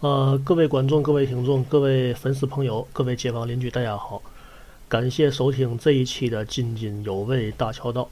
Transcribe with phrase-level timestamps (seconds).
[0.00, 4.22] 呃，各位观众、各位听众、各位粉丝朋友、各位街坊邻居，大家好！
[4.88, 8.08] 感谢收听这一期的津津有味大桥道。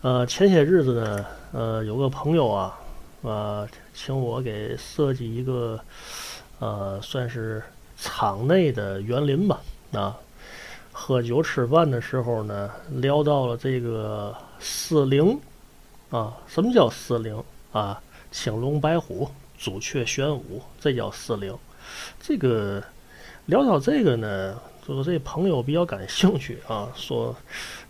[0.00, 2.80] 呃，前些日子呢，呃，有个朋友啊，
[3.20, 5.78] 呃，请我给设计一个，
[6.58, 7.62] 呃，算是
[7.96, 9.60] 场内的园林吧。
[9.92, 10.18] 啊，
[10.90, 15.38] 喝酒吃饭的时候呢，聊到了这个四灵
[16.10, 17.40] 啊，什么叫四灵
[17.70, 18.02] 啊？
[18.32, 19.30] 青龙白虎。
[19.62, 21.56] 朱雀玄武，这叫四灵。
[22.20, 22.82] 这个
[23.46, 27.32] 聊到这个呢，就是这朋友比较感兴趣啊，说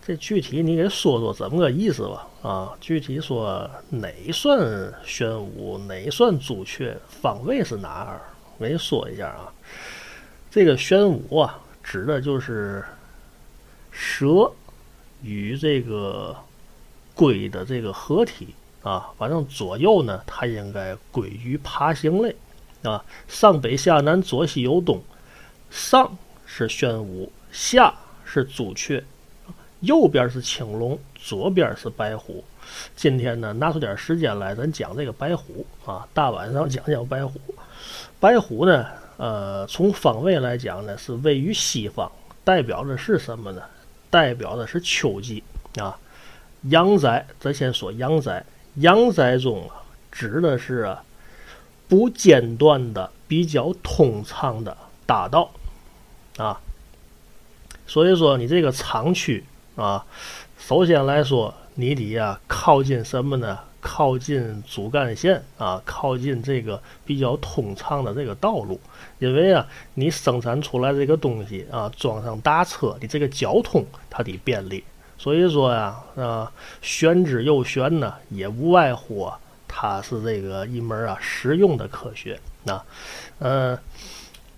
[0.05, 2.27] 这具体你给说说怎么个意思吧？
[2.47, 8.21] 啊，具体说哪算玄武，哪算朱雀，方位是哪儿？
[8.59, 9.51] 我给你说一下啊。
[10.51, 12.85] 这个玄武啊，指的就是
[13.89, 14.51] 蛇
[15.23, 16.35] 与这个
[17.15, 18.53] 龟的这个合体。
[18.83, 22.35] 啊，反正左右呢，它应该归于爬行类，
[22.83, 25.01] 啊，上北下南左西右东，
[25.69, 27.93] 上是玄武，下
[28.25, 29.01] 是朱雀，
[29.79, 32.43] 右边是青龙，左边是白虎。
[32.93, 37.39] 今天呢，拿出点时间来，咱讲这个白虎啊，大晚上讲讲白虎。
[38.19, 42.11] 白虎呢，呃，从方位来讲呢，是位于西方，
[42.43, 43.61] 代表的是什么呢？
[44.09, 45.41] 代表的是秋季
[45.77, 45.97] 啊，
[46.63, 47.25] 阳宅。
[47.39, 48.43] 咱先说阳宅。
[48.75, 49.69] 阳宅中，
[50.11, 51.03] 指的是啊
[51.87, 55.51] 不间断的、比较通畅的大道
[56.37, 56.59] 啊。
[57.85, 59.43] 所以说，你这个厂区
[59.75, 60.05] 啊，
[60.57, 63.59] 首先来说，你得呀靠近什么呢？
[63.79, 68.79] 靠近主干线啊，靠近这个比较通畅的这个道路。
[69.19, 74.81] 因为啊，你生产出来这个东西啊，装上大车，你这个交通它得便利。
[75.23, 82.83] 所以说呀，啊，玄之又玄呢，也无外乎啊，它是这个一门啊实用的科学啊。
[83.39, 83.79] 呃，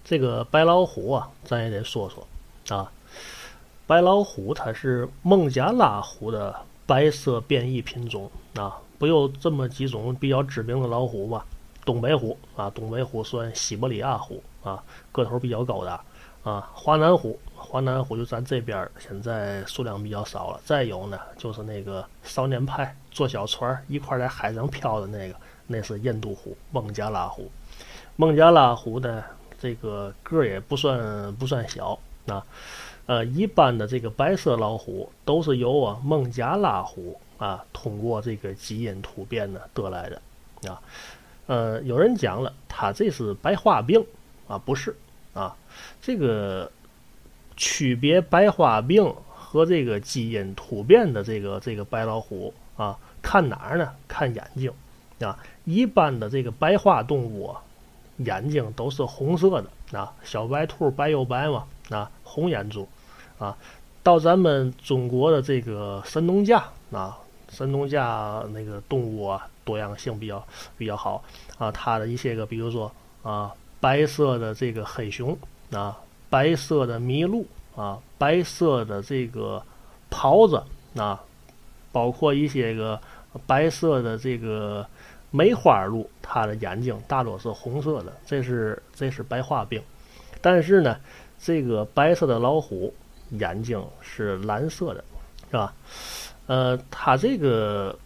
[0.04, 2.92] 这个白老虎啊，咱也得说说啊。
[3.86, 6.56] 白老虎它是孟加拉虎的
[6.88, 11.46] 白色变异品种啊，不有这么几种比较知名的老虎吧？
[11.86, 16.04] 东北虎啊，东北虎算西伯利亚虎啊，个头比较高大
[16.44, 17.40] 啊，华南虎。
[17.66, 20.62] 华南虎就咱这边儿现在数量比较少了。
[20.64, 27.52] 再有呢，就是那个少年派坐小船一块在海上漂的那个，那是印度虎、孟加拉虎。
[28.16, 29.24] 孟加拉虎呢，
[29.60, 32.46] 这个个儿也不算不算小啊。
[33.08, 40.80] 呃，一般的这个白色老虎都是由啊孟加拉虎啊通过这个基因突变呢得来的啊。
[41.48, 44.06] 呃，有人讲了，它这是白化病
[44.48, 44.96] 啊，不是
[45.34, 45.56] 啊，
[46.02, 46.72] 这个。
[47.58, 53.92] 区别白化病和这个基因突变的这个这个白老虎啊，看哪儿呢？
[54.08, 54.72] 看眼睛
[55.20, 55.38] 啊。
[55.64, 57.62] 一般的这个白化动物啊
[58.18, 62.88] 眼睛都是红色的啊，小白兔白又白嘛啊，红眼珠
[63.40, 63.58] 啊。
[64.04, 67.18] 到咱们中国的这个神农架啊，
[67.50, 70.46] 神农架那个动物啊，多样性比较
[70.78, 71.24] 比较好
[71.58, 71.72] 啊。
[71.72, 72.92] 它的一些个，比如说
[73.24, 75.38] 啊，白色的这个黑熊
[75.72, 75.98] 啊。
[76.30, 79.62] 白色的麋鹿啊，白色的这个
[80.10, 80.64] 狍子
[81.00, 81.22] 啊，
[81.92, 83.00] 包括一些个
[83.46, 84.86] 白色的这个
[85.32, 89.82] 梅花鹿，它的眼睛大多是红色的，这是这是白化病。
[90.42, 90.98] 但是呢，
[91.40, 92.94] 这个白色的老虎
[93.32, 95.04] 眼睛是蓝色的，
[95.52, 95.74] 是吧？
[96.48, 97.98] 呃，它这个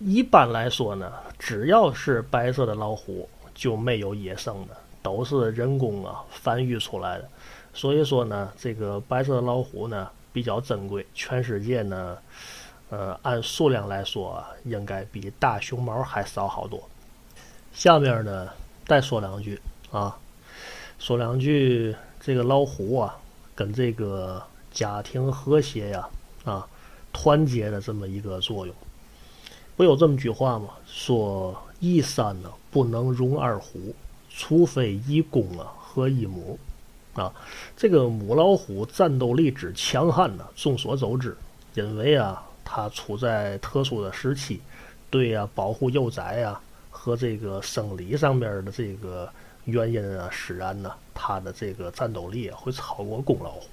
[0.00, 7.28] 一般来说呢，只要是白色的老虎就没有野生的，都是人工啊繁育出来的。
[7.74, 12.16] 所以说呢，这个白色老虎呢比较珍贵，全世界呢，
[12.88, 16.88] 呃，按数量来说，应该比大熊猫还少好多。
[17.72, 18.48] 下面呢，
[18.86, 20.16] 再说两句啊，
[20.98, 23.18] 说两句这个老虎啊，
[23.56, 26.08] 跟这个家庭和谐呀，
[26.44, 26.66] 啊，
[27.12, 28.74] 团结的这么一个作用。
[29.76, 30.68] 不有这么句话吗？
[30.86, 33.92] 说一山呢不能容二虎，
[34.30, 36.56] 除非一公啊和一母。
[37.14, 37.32] 啊，
[37.76, 41.36] 这个母老虎战斗力之强悍呢，众所周知。
[41.74, 44.60] 因为啊，它处在特殊的时期，
[45.10, 49.28] 对呀，保护幼崽呀和这个生理上面的这个
[49.64, 53.68] 原因啊使然呢，它的这个战斗力会超过公老虎。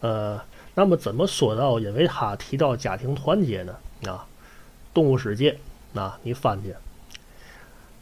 [0.00, 0.40] 呃，
[0.74, 1.78] 那么怎么说到？
[1.78, 3.76] 因为它提到家庭团结呢？
[4.06, 4.26] 啊，
[4.92, 5.56] 动物世界，
[5.94, 6.74] 啊，你翻去，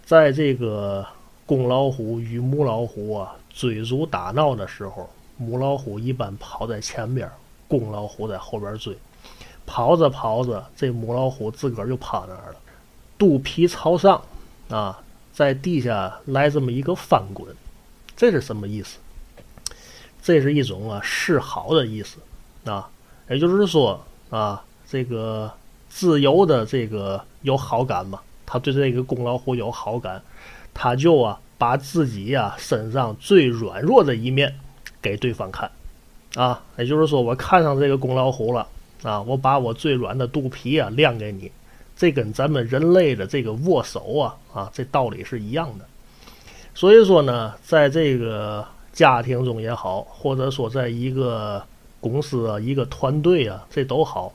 [0.07, 1.07] 在这个
[1.53, 3.37] 公老虎与母老虎啊。
[3.51, 7.31] 追逐打闹的时候，母老虎一般跑在前边，
[7.69, 8.97] 公老虎在后边追。
[9.67, 12.57] 跑着跑着，这母老虎自个儿就趴那儿了，
[13.19, 14.23] 肚皮朝上，
[14.71, 14.99] 啊，
[15.35, 17.55] 在地下来这么一个翻滚，
[18.17, 18.99] 这是什么意思？
[20.23, 22.17] 这是一种啊示好的意思
[22.65, 22.89] 啊，
[23.29, 25.53] 也就是说啊，这个
[25.91, 30.23] 自由的这个有好感嘛，他对这个公老虎有好感，
[30.75, 34.55] 他就啊把自己呀身上最软弱的一面
[35.01, 35.71] 给对方看
[36.35, 38.67] 啊，也就是说我看上这个公老虎了
[39.03, 41.51] 啊，我把我最软的肚皮啊亮给你，
[41.97, 45.85] 这跟咱们人类的这个握手啊啊这道理是一样的，
[46.75, 48.67] 所以说呢，在这个。
[48.93, 51.65] 家庭中也好，或者说在一个
[51.99, 54.31] 公司啊、一个团队啊，这都好，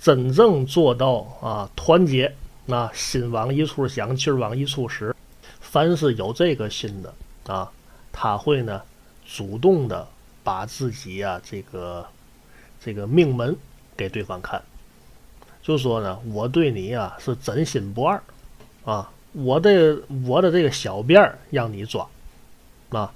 [0.00, 2.32] 真正做到啊团结，
[2.66, 5.12] 那心往一处想，劲儿往一处使。
[5.70, 7.14] 凡是有这个心的
[7.46, 7.70] 啊，
[8.10, 8.82] 他会呢
[9.24, 10.04] 主动的
[10.42, 12.04] 把自己啊这个
[12.80, 13.56] 这个命门
[13.96, 14.60] 给对方看，
[15.62, 18.20] 就说呢我对你啊是真心不二
[18.84, 19.96] 啊，我的
[20.26, 22.04] 我的这个小辫儿让你抓
[22.88, 23.14] 啊。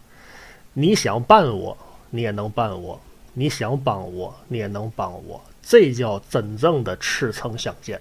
[0.74, 1.76] 你想办我，
[2.10, 2.96] 你也能办我；
[3.32, 5.42] 你想帮我，你也能帮我。
[5.60, 8.00] 这叫真正的赤诚相见。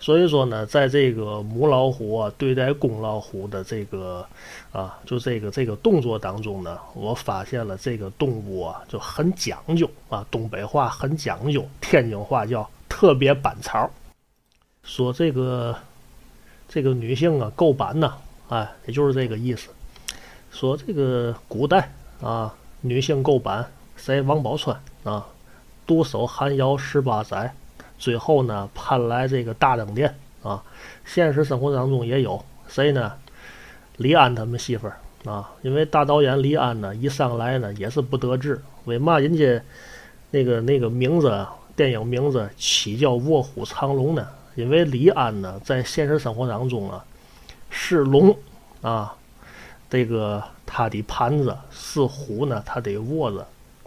[0.00, 4.24] 所以说呢，在这个母老虎啊对待公老虎的这个
[4.72, 13.90] 啊，就这个这个动作当中呢，我发现了这个动物啊就很讲究啊，东北话很讲究，天津话叫特别板槽。
[14.84, 15.76] 说这个
[16.68, 18.14] 这个女性啊够板呐，
[18.48, 19.68] 哎，也就是这个意思。
[20.50, 21.92] 说这个古代。
[22.20, 23.64] 啊，女性够板，
[23.96, 25.24] 谁王宝钏啊，
[25.86, 27.54] 独守寒窑十八载，
[27.98, 30.62] 最后呢盼来这个大登殿啊。
[31.04, 33.12] 现实生活当中也有谁呢？
[33.96, 39.60] 李安他们媳妇儿啊，因为大导演李安呢一上来呢也是不得志，为嘛人家
[40.30, 44.26] 那个那个名字电影名字起叫卧虎藏龙呢？
[44.54, 47.04] 因为李安呢在现实生活当中啊
[47.70, 48.36] 是龙
[48.80, 49.14] 啊。
[49.90, 53.46] 这个他的盘子是虎呢，他得握着。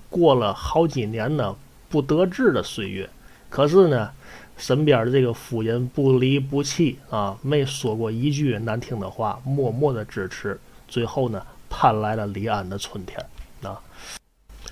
[0.10, 1.56] 过了好几年呢，
[1.90, 3.08] 不得志的岁月，
[3.52, 4.10] 可是呢，
[4.58, 10.60] 身边的这个夫人不离不弃啊，没说过一句难听的话，默默的支持。
[10.88, 13.24] 最后呢，盼来了李安的春天
[13.62, 13.80] 啊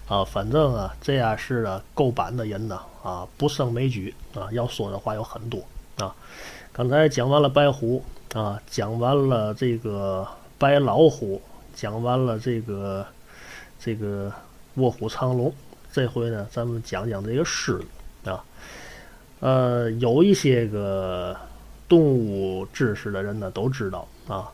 [0.07, 4.49] 啊，反正啊，这样式的够板的人呢啊，不胜枚举啊。
[4.51, 5.61] 要说的话有很多
[5.97, 6.15] 啊。
[6.71, 8.03] 刚才讲完了白虎
[8.33, 10.27] 啊，讲完了这个。
[10.59, 11.41] 白老虎
[11.73, 13.05] 讲完了，这个
[13.79, 14.29] 这个
[14.73, 15.53] 卧虎藏龙，
[15.89, 17.85] 这回呢，咱们讲讲这个狮子
[18.24, 18.44] 啊。
[19.39, 21.36] 呃，有一些个
[21.88, 24.51] 动物知识的人呢，都知道啊，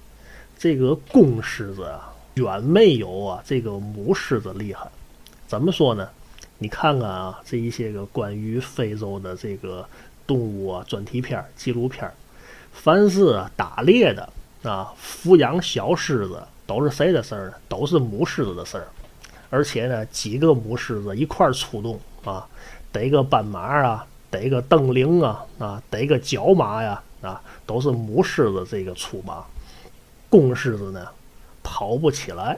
[0.57, 4.87] 这个公狮子啊，远没有啊这个母狮子厉害。
[5.47, 6.09] 怎么说呢？
[6.57, 9.87] 你看看啊，这一些个关于非洲的这个
[10.27, 12.11] 动物啊专题片、纪录片，
[12.71, 14.29] 凡是打猎的。
[14.63, 17.53] 啊，抚养小狮子都是谁的事儿呢？
[17.69, 18.87] 都是母狮子的事儿，
[19.51, 22.47] 而且呢，几个母狮子一块儿出动啊，
[22.95, 29.43] 逮个斑马啊，逮个瞪羚啊，啊，逮个角马呀，啊，都是母狮子这个出马，
[30.29, 31.05] 公狮子呢
[31.61, 32.57] 跑不起来。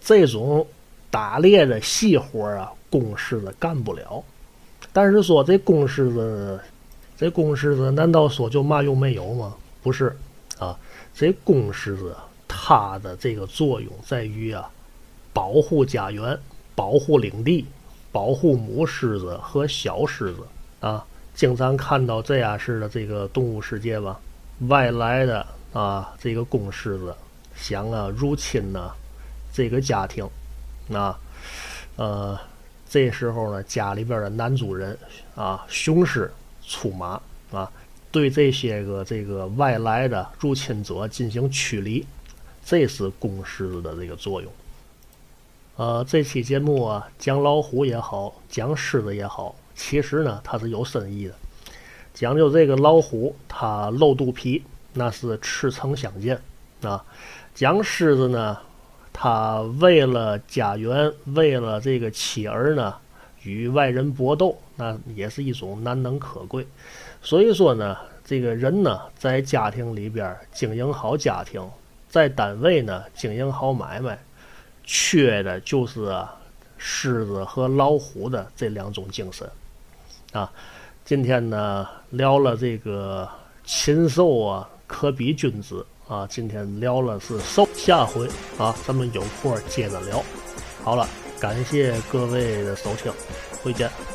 [0.00, 0.66] 这种
[1.08, 4.24] 打猎的细活啊，公狮子干不了。
[4.92, 6.60] 但是说这公狮子，
[7.16, 9.54] 这公狮子难道说就嘛用没有吗？
[9.84, 10.18] 不是。
[10.58, 10.76] 啊，
[11.14, 12.16] 这公狮子
[12.48, 14.68] 它的这个作用在于啊，
[15.32, 16.36] 保护家园、
[16.74, 17.64] 保护领地、
[18.12, 20.46] 保护母狮子和小狮子
[20.80, 21.04] 啊。
[21.34, 24.20] 经常看到这样式的这个动物世界吧，
[24.68, 27.14] 外来的啊这个公狮子
[27.56, 28.90] 想啊入侵呢
[29.50, 30.28] 这个家庭，
[30.92, 31.18] 啊
[31.96, 32.38] 呃
[32.86, 34.96] 这时候呢家里边的男主人
[35.34, 36.30] 啊雄狮
[36.66, 37.18] 出马
[37.50, 37.72] 啊。
[38.10, 42.06] 对这些个这个外来的入侵者进行驱离，
[42.62, 44.52] 这是公狮子的这个作用。
[45.76, 51.34] 呃，这期节目啊，讲老虎也好，讲狮子也好，其实呢它是有深意的。
[52.12, 54.62] 讲究这个老虎，它露肚皮，
[54.92, 56.38] 那是赤诚相见
[56.82, 57.02] 啊；
[57.54, 58.58] 讲狮子呢，
[59.14, 62.94] 它为了家园，为了这个妻儿呢，
[63.42, 66.66] 与外人搏斗，那也是一种难能可贵。
[67.22, 71.66] 所以说呢，这个人呢，在家庭里边经营好家庭，
[72.10, 74.22] 在单位呢经营好买卖，
[74.84, 76.14] 缺的就是
[76.78, 79.50] 狮子和老虎的这两种精神
[80.32, 80.52] 啊。
[81.04, 83.28] 今天呢聊了这个
[83.64, 86.26] 禽兽啊，可比君子啊。
[86.26, 90.22] 今天聊了是兽，下回啊咱们有空接着聊。
[90.84, 91.08] 好了，
[91.40, 93.12] 感谢各位的收听，
[93.62, 94.11] 回见。